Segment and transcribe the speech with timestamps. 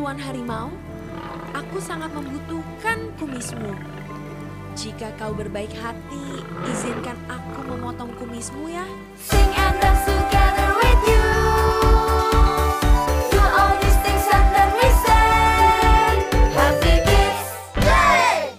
[0.00, 0.72] Tuan Harimau,
[1.52, 3.76] aku sangat membutuhkan kumismu.
[4.72, 6.40] Jika kau berbaik hati,
[6.72, 8.88] izinkan aku memotong kumismu ya.
[9.20, 11.28] Sing and dance together with you.
[13.28, 15.36] Do all these things and then we say,
[16.56, 17.48] Happy Kids
[17.84, 18.56] Day!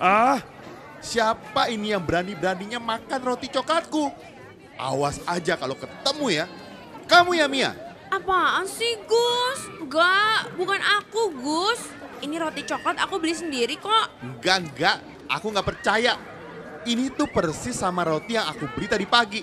[0.00, 0.40] Ah,
[1.04, 4.08] siapa ini yang berani-beraninya makan roti coklatku?
[4.80, 6.48] Awas aja kalau ketemu ya.
[7.10, 7.74] Kamu ya Mia?
[8.06, 9.66] Apaan sih Gus?
[9.82, 11.90] Enggak, bukan aku Gus.
[12.22, 14.22] Ini roti coklat aku beli sendiri kok.
[14.22, 14.96] Enggak, enggak.
[15.26, 16.14] Aku nggak percaya.
[16.86, 19.42] Ini tuh persis sama roti yang aku beli tadi pagi.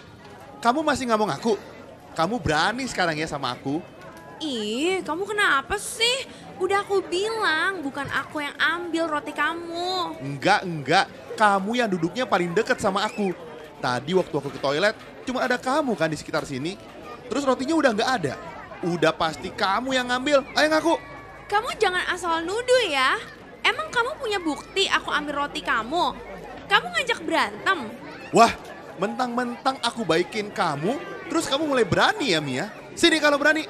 [0.63, 1.59] Kamu masih nggak mau ngaku?
[2.15, 3.83] Kamu berani sekarang ya sama aku?
[4.39, 6.23] Ih, kamu kenapa sih?
[6.63, 10.23] Udah aku bilang, bukan aku yang ambil roti kamu.
[10.23, 11.05] Enggak, enggak.
[11.35, 13.35] Kamu yang duduknya paling deket sama aku.
[13.83, 14.95] Tadi waktu aku ke toilet,
[15.27, 16.96] cuma ada kamu kan di sekitar sini.
[17.27, 18.33] Terus rotinya udah nggak ada.
[18.83, 20.43] Udah pasti kamu yang ngambil.
[20.55, 20.95] Ayo ngaku.
[21.47, 23.15] Kamu jangan asal nuduh ya.
[23.63, 26.15] Emang kamu punya bukti aku ambil roti kamu?
[26.67, 27.87] Kamu ngajak berantem?
[28.35, 28.51] Wah,
[28.99, 30.99] mentang-mentang aku baikin kamu,
[31.31, 32.67] terus kamu mulai berani ya Mia?
[32.95, 33.63] Sini kalau berani.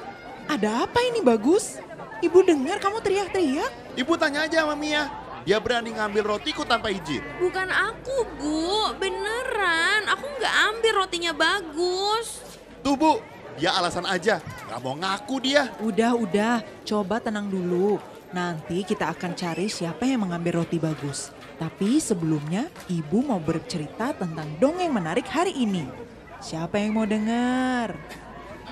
[0.50, 1.78] Ada apa ini bagus?
[2.18, 3.94] Ibu dengar kamu teriak-teriak.
[3.94, 5.06] Ibu tanya aja sama Mia.
[5.46, 7.22] Dia berani ngambil rotiku tanpa izin.
[7.38, 8.98] Bukan aku, Bu.
[8.98, 12.42] Beneran, aku nggak ambil rotinya bagus.
[12.82, 13.22] Tuh Bu,
[13.58, 14.38] dia alasan aja.
[14.70, 15.74] Gak mau ngaku dia.
[15.82, 16.62] Udah, udah.
[16.86, 17.98] Coba tenang dulu.
[18.30, 21.34] Nanti kita akan cari siapa yang mengambil roti bagus.
[21.58, 25.90] Tapi sebelumnya, ibu mau bercerita tentang dongeng menarik hari ini.
[26.38, 27.98] Siapa yang mau dengar?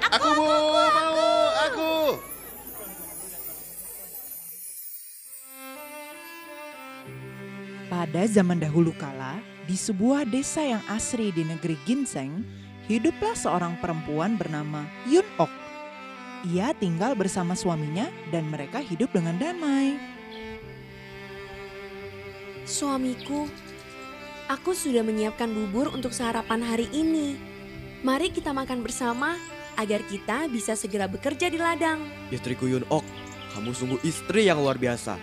[0.06, 1.94] Aku, Bu, mau, aku.
[7.90, 12.46] Pada zaman dahulu kala, di sebuah desa yang asri di negeri Ginseng,
[12.86, 15.52] hiduplah seorang perempuan bernama Yun Ok.
[16.46, 19.98] Ia tinggal bersama suaminya dan mereka hidup dengan damai.
[22.66, 23.50] Suamiku,
[24.46, 27.34] aku sudah menyiapkan bubur untuk sarapan hari ini.
[28.06, 29.34] Mari kita makan bersama
[29.74, 31.98] agar kita bisa segera bekerja di ladang.
[32.30, 33.06] Istriku Yun Ok,
[33.54, 35.18] kamu sungguh istri yang luar biasa.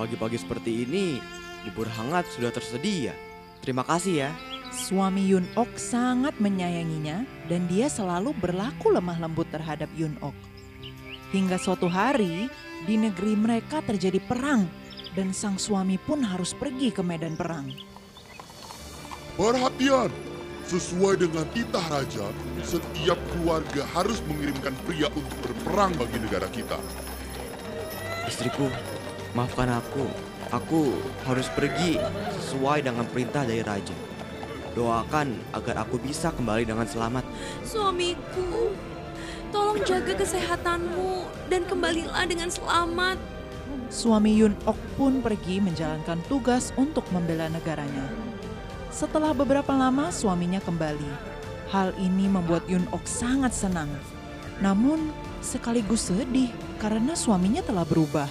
[0.00, 1.20] Pagi-pagi seperti ini,
[1.68, 3.12] bubur hangat sudah tersedia.
[3.60, 4.30] Terima kasih ya.
[4.72, 10.32] Suami Yun Ok sangat menyayanginya dan dia selalu berlaku lemah lembut terhadap Yun Ok.
[11.36, 12.48] Hingga suatu hari
[12.88, 14.64] di negeri mereka terjadi perang
[15.12, 17.68] dan sang suami pun harus pergi ke medan perang.
[19.36, 20.08] Perhatian!
[20.62, 22.32] Sesuai dengan titah raja,
[22.64, 26.80] setiap keluarga harus mengirimkan pria untuk berperang bagi negara kita.
[28.24, 28.72] Istriku,
[29.36, 30.08] maafkan aku.
[30.54, 30.96] Aku
[31.28, 32.00] harus pergi
[32.40, 34.11] sesuai dengan perintah dari raja.
[34.72, 37.24] Doakan agar aku bisa kembali dengan selamat.
[37.60, 38.72] Suamiku,
[39.52, 43.20] tolong jaga kesehatanmu dan kembalilah dengan selamat.
[43.92, 48.08] Suami Yun Ok pun pergi menjalankan tugas untuk membela negaranya.
[48.88, 51.12] Setelah beberapa lama suaminya kembali.
[51.68, 53.92] Hal ini membuat Yun Ok sangat senang.
[54.64, 55.12] Namun
[55.44, 56.48] sekaligus sedih
[56.80, 58.28] karena suaminya telah berubah.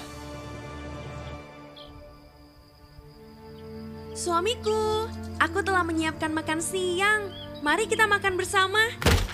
[4.18, 5.10] Suamiku,
[5.42, 7.34] aku telah menyiapkan makan siang.
[7.66, 8.78] Mari kita makan bersama.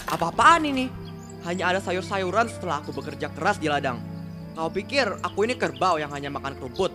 [0.07, 0.87] Apa-apaan ini?
[1.43, 3.99] Hanya ada sayur-sayuran setelah aku bekerja keras di ladang.
[4.55, 6.89] Kau pikir aku ini kerbau yang hanya makan keruput?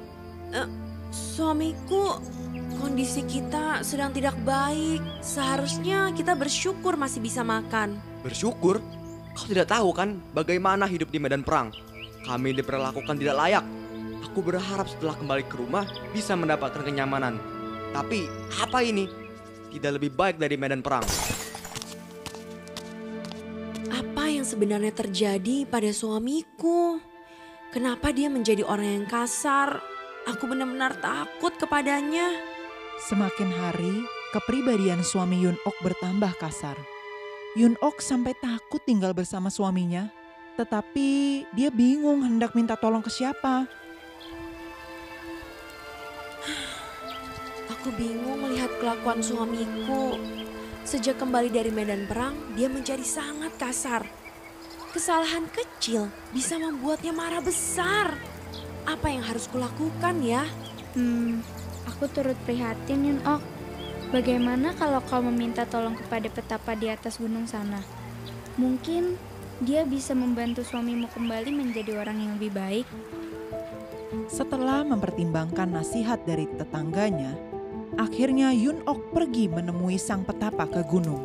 [1.13, 2.21] Suamiku,
[2.81, 5.01] kondisi kita sedang tidak baik.
[5.21, 8.01] Seharusnya kita bersyukur masih bisa makan.
[8.25, 8.81] Bersyukur?
[9.33, 11.73] Kau tidak tahu kan bagaimana hidup di medan perang?
[12.25, 13.65] Kami diperlakukan tidak layak.
[14.29, 17.41] Aku berharap setelah kembali ke rumah bisa mendapatkan kenyamanan.
[17.93, 18.25] Tapi
[18.57, 19.05] apa ini?
[19.69, 21.05] Tidak lebih baik dari medan perang.
[23.93, 26.97] Apa yang sebenarnya terjadi pada suamiku?
[27.73, 29.81] Kenapa dia menjadi orang yang kasar?
[30.25, 32.33] Aku benar-benar takut kepadanya.
[33.09, 36.77] Semakin hari, kepribadian suami Yun Ok bertambah kasar.
[37.57, 40.09] Yun Ok sampai takut tinggal bersama suaminya,
[40.57, 43.69] tetapi dia bingung hendak minta tolong ke siapa.
[47.83, 50.15] Aku bingung melihat kelakuan suamiku.
[50.87, 54.07] Sejak kembali dari medan perang, dia menjadi sangat kasar.
[54.95, 58.15] Kesalahan kecil bisa membuatnya marah besar.
[58.87, 60.47] Apa yang harus kulakukan ya?
[60.95, 61.43] Hmm,
[61.91, 63.43] aku turut prihatin Yun Ok.
[64.15, 67.83] Bagaimana kalau kau meminta tolong kepada petapa di atas gunung sana?
[68.63, 69.19] Mungkin
[69.59, 72.87] dia bisa membantu suamimu kembali menjadi orang yang lebih baik.
[74.31, 77.35] Setelah mempertimbangkan nasihat dari tetangganya,
[77.97, 81.25] akhirnya Yun Ok pergi menemui sang petapa ke gunung.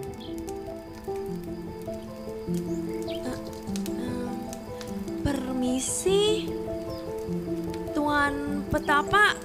[5.24, 6.48] Permisi.
[7.92, 9.36] Tuan Petapa,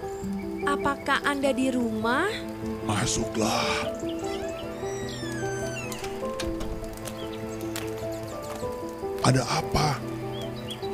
[0.68, 2.30] apakah Anda di rumah?
[2.86, 3.66] Masuklah.
[9.22, 9.98] Ada apa?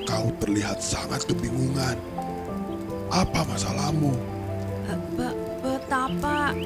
[0.09, 1.97] Kau terlihat sangat kebingungan.
[3.09, 4.13] Apa masalahmu?
[4.89, 5.01] Eh,
[6.09, 6.57] Petapa,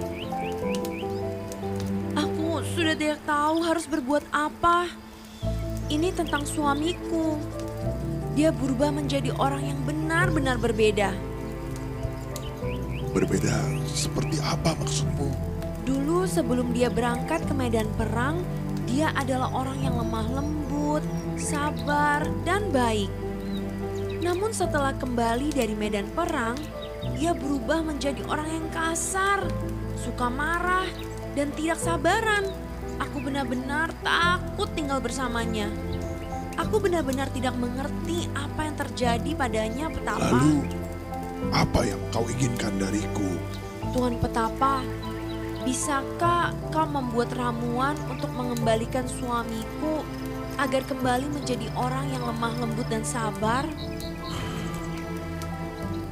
[2.14, 4.86] aku sudah tidak tahu harus berbuat apa.
[5.90, 7.42] Ini tentang suamiku.
[8.38, 11.10] Dia berubah menjadi orang yang benar-benar berbeda.
[13.10, 15.34] Berbeda seperti apa maksudmu?
[15.90, 18.46] Dulu sebelum dia berangkat ke medan perang,
[18.86, 21.02] dia adalah orang yang lemah lembut,
[21.34, 23.10] sabar, dan baik.
[24.22, 26.54] Namun setelah kembali dari medan perang,
[27.18, 29.46] dia berubah menjadi orang yang kasar,
[29.98, 30.86] suka marah,
[31.34, 32.46] dan tidak sabaran.
[33.02, 35.66] Aku benar-benar takut tinggal bersamanya.
[36.60, 40.30] Aku benar-benar tidak mengerti apa yang terjadi padanya petapa.
[40.30, 40.68] Lalu,
[41.50, 43.34] apa yang kau inginkan dariku?
[43.90, 44.84] Tuan Petapa,
[45.66, 50.06] bisakah kau membuat ramuan untuk mengembalikan suamiku
[50.60, 53.64] agar kembali menjadi orang yang lemah lembut dan sabar?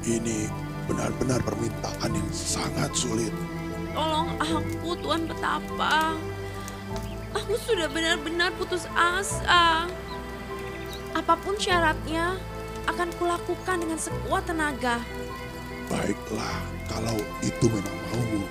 [0.01, 3.31] Ini benar-benar permintaan yang sangat sulit.
[3.95, 6.19] Tolong aku, Tuan Petapa.
[7.31, 9.87] Aku sudah benar-benar putus asa.
[11.15, 12.35] Apa pun syaratnya,
[12.91, 14.99] akan kulakukan dengan sekuat tenaga.
[15.87, 16.59] Baiklah,
[16.91, 18.45] kalau itu memang maumu.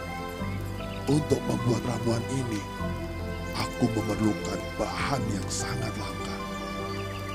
[1.12, 2.62] Untuk membuat ramuan ini,
[3.58, 6.38] aku memerlukan bahan yang sangat langka.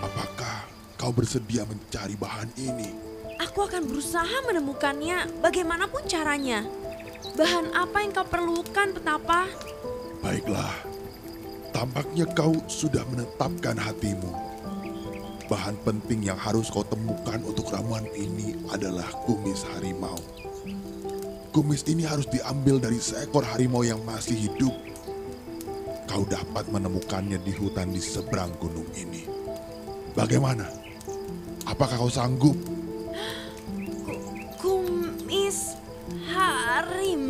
[0.01, 0.65] Apakah
[0.97, 3.14] kau bersedia mencari bahan ini?
[3.45, 6.65] Aku akan berusaha menemukannya bagaimanapun caranya.
[7.37, 9.45] Bahan apa yang kau perlukan, Petapa?
[10.25, 10.73] Baiklah,
[11.77, 14.33] tampaknya kau sudah menetapkan hatimu.
[15.45, 20.17] Bahan penting yang harus kau temukan untuk ramuan ini adalah kumis harimau.
[21.53, 24.73] Kumis ini harus diambil dari seekor harimau yang masih hidup.
[26.09, 29.29] Kau dapat menemukannya di hutan di seberang gunung ini.
[30.17, 30.65] Bagaimana?
[31.69, 32.74] Apakah kau sanggup?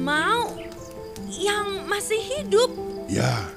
[0.05, 0.53] Harimau
[1.33, 2.69] yang masih hidup.
[3.09, 3.49] Ya,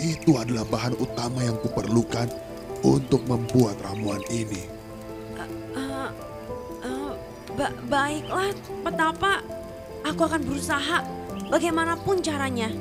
[0.00, 2.32] itu adalah bahan utama yang kuperlukan
[2.80, 4.64] untuk membuat ramuan ini.
[5.76, 6.08] Eh,
[6.80, 7.12] eh,
[7.60, 8.56] ba- baiklah,
[8.88, 9.44] Petapa.
[10.00, 11.04] Aku akan berusaha
[11.52, 12.72] bagaimanapun caranya.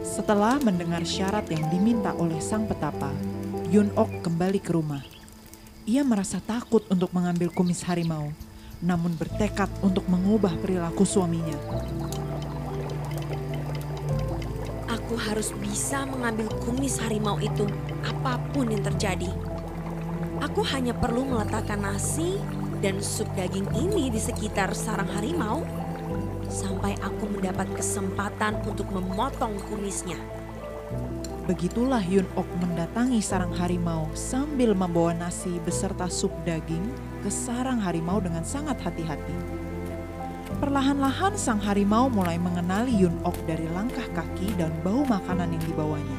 [0.00, 3.12] Setelah mendengar syarat yang diminta oleh sang petapa,
[3.68, 5.04] Yun Ok kembali ke rumah.
[5.84, 8.32] Ia merasa takut untuk mengambil kumis harimau,
[8.80, 11.56] namun bertekad untuk mengubah perilaku suaminya.
[14.88, 17.68] Aku harus bisa mengambil kumis harimau itu
[18.06, 19.28] apa pun yang terjadi.
[20.40, 22.40] Aku hanya perlu meletakkan nasi
[22.80, 25.60] dan sup daging ini di sekitar sarang harimau
[26.48, 30.16] sampai aku mendapat kesempatan untuk memotong kumisnya.
[31.44, 38.18] Begitulah Yun Ok mendatangi sarang harimau sambil membawa nasi beserta sup daging ke sarang harimau
[38.18, 39.36] dengan sangat hati-hati.
[40.58, 46.18] Perlahan-lahan sang harimau mulai mengenali Yun Ok dari langkah kaki dan bau makanan yang dibawanya.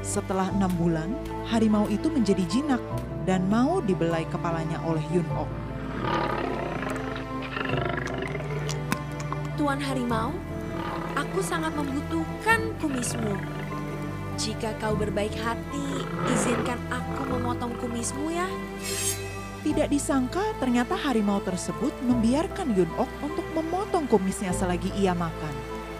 [0.00, 1.12] Setelah enam bulan,
[1.46, 2.82] harimau itu menjadi jinak
[3.28, 5.52] dan mau dibelai kepalanya oleh Yun Ok.
[9.60, 10.32] Tuan harimau,
[11.14, 13.36] aku sangat membutuhkan kumismu.
[14.40, 16.00] Jika kau berbaik hati,
[16.32, 18.48] izinkan aku memotong kumismu ya.
[19.60, 25.52] Tidak disangka ternyata harimau tersebut membiarkan Yun Ok untuk memotong kumisnya selagi ia makan.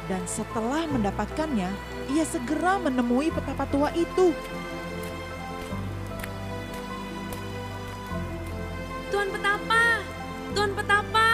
[0.08, 1.68] Dan setelah mendapatkannya,
[2.08, 4.32] ia segera menemui petapa tua itu.
[9.12, 10.00] Tuan Petapa,
[10.56, 11.28] Tuan Petapa,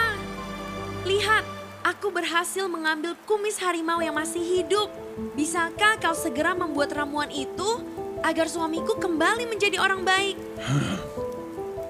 [1.07, 1.47] lihat,
[1.81, 4.91] aku berhasil mengambil kumis harimau yang masih hidup.
[5.33, 7.81] Bisakah kau segera membuat ramuan itu
[8.19, 10.35] agar suamiku kembali menjadi orang baik?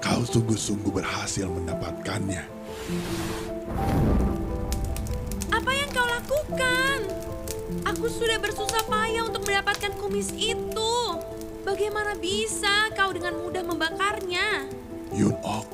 [0.08, 2.40] Kau sungguh-sungguh berhasil mendapatkannya.
[5.52, 6.98] Apa yang kau lakukan?
[7.84, 10.96] Aku sudah bersusah payah untuk mendapatkan kumis itu.
[11.60, 14.64] Bagaimana bisa kau dengan mudah membakarnya?
[15.12, 15.68] Yun Ok,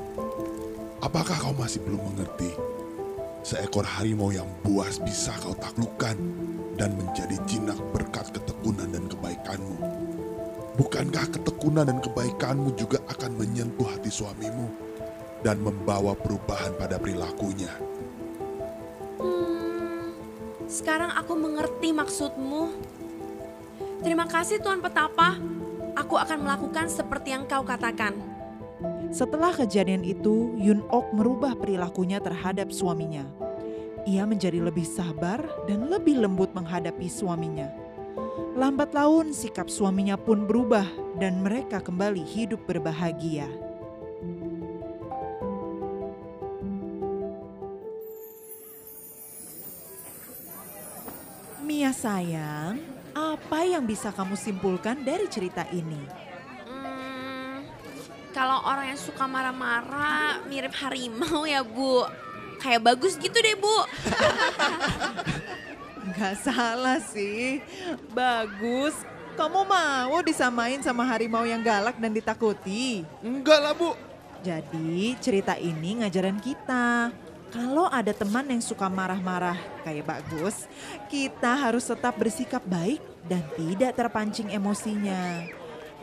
[0.99, 2.51] apakah kau masih belum mengerti?
[3.39, 6.19] Seekor harimau yang buas bisa kau taklukkan
[6.75, 9.94] dan menjadi jinak berkat ketekunan dan kebaikanmu.
[10.75, 14.67] Bukankah ketekunan dan kebaikanmu juga akan menyentuh hati suamimu
[15.39, 17.71] dan membawa perubahan pada perilakunya?
[19.15, 20.11] Hmm,
[20.67, 22.75] sekarang aku mengerti maksudmu.
[24.03, 25.39] Terima kasih Tuan Petapa.
[25.95, 28.11] Aku akan melakukan seperti yang kau katakan.
[29.15, 33.23] Setelah kejadian itu, Yun Ok merubah perilakunya terhadap suaminya.
[34.03, 35.39] Ia menjadi lebih sabar
[35.71, 37.84] dan lebih lembut menghadapi suaminya.
[38.35, 40.83] Lambat laun sikap suaminya pun berubah
[41.15, 43.47] dan mereka kembali hidup berbahagia.
[51.63, 52.83] Mia sayang,
[53.15, 56.03] apa yang bisa kamu simpulkan dari cerita ini?
[56.67, 57.63] Hmm,
[58.35, 62.03] kalau orang yang suka marah-marah mirip harimau ya Bu.
[62.59, 63.77] Kayak bagus gitu deh Bu.
[66.13, 67.65] Gak salah sih,
[68.13, 68.93] bagus.
[69.33, 73.03] Kamu mau disamain sama harimau yang galak dan ditakuti?
[73.25, 73.97] Enggak lah bu.
[74.45, 77.09] Jadi cerita ini ngajaran kita.
[77.49, 80.69] Kalau ada teman yang suka marah-marah kayak bagus,
[81.09, 85.49] kita harus tetap bersikap baik dan tidak terpancing emosinya.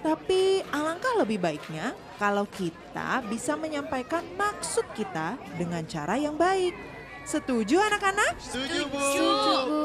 [0.03, 6.75] Tapi alangkah lebih baiknya kalau kita bisa menyampaikan maksud kita dengan cara yang baik.
[7.23, 8.35] Setuju anak-anak?
[8.43, 8.99] Setuju bu.
[8.99, 9.83] Bu,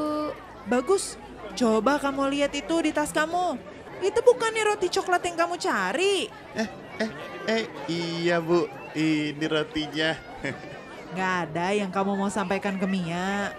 [0.67, 1.15] Bagus,
[1.53, 3.57] coba kamu lihat itu di tas kamu.
[4.01, 6.29] Itu bukannya roti coklat yang kamu cari.
[6.57, 6.69] Eh,
[7.01, 7.11] eh,
[7.45, 8.65] eh, iya bu.
[8.97, 10.17] Ini rotinya.
[11.17, 13.53] Gak ada yang kamu mau sampaikan ke Mia.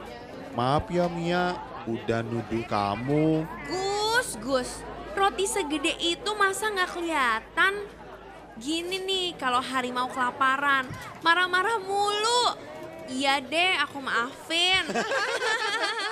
[0.58, 1.54] Maaf ya Mia,
[1.87, 3.47] udah nuduh kamu.
[3.70, 4.70] Gus, Gus.
[5.18, 7.75] Roti segede itu masa nggak kelihatan?
[8.58, 10.87] Gini nih, kalau harimau kelaparan,
[11.23, 12.67] marah-marah mulu.
[13.08, 14.84] Iya deh, aku maafin.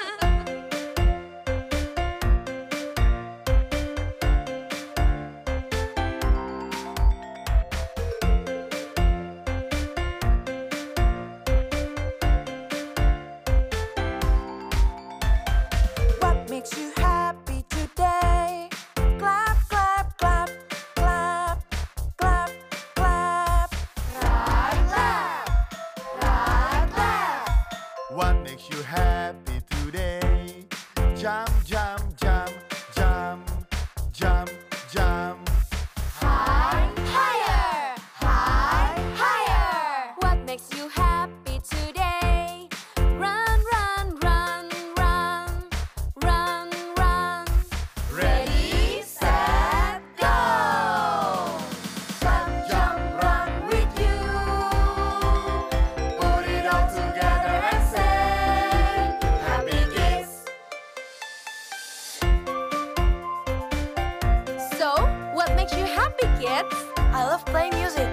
[66.07, 66.77] Happy kids.
[66.99, 68.07] I love playing music.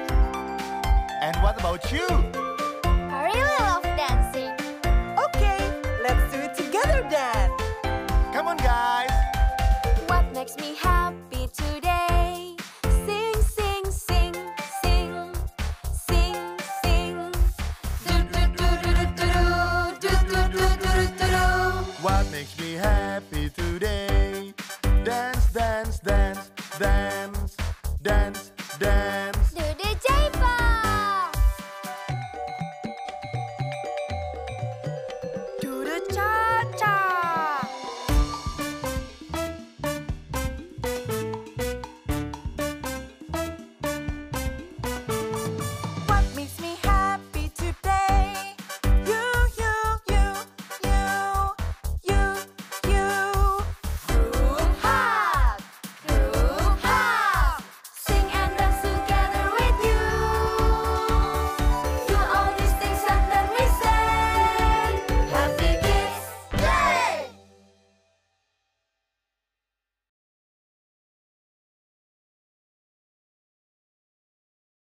[1.22, 2.08] And what about you?
[2.84, 4.50] I really love dancing.
[5.26, 5.62] Okay,
[6.02, 7.52] let's do it together then.
[8.34, 9.12] Come on, guys.
[10.08, 12.56] What makes me happy today?
[13.06, 14.34] Sing, sing, sing,
[14.82, 15.14] sing,
[16.08, 16.36] sing,
[16.82, 17.32] sing.
[18.08, 19.34] Do do do do do do
[20.02, 21.38] do do do do do do.
[22.02, 24.03] What makes me happy today?